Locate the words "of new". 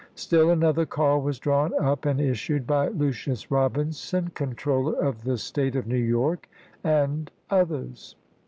5.75-5.93